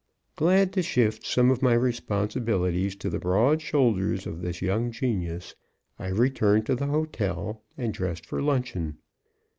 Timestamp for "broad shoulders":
3.19-4.25